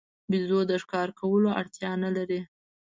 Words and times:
بیزو 0.29 0.59
د 0.69 0.71
ښکار 0.83 1.09
کولو 1.19 1.49
اړتیا 1.59 1.91
نه 2.03 2.09
لري. 2.17 2.39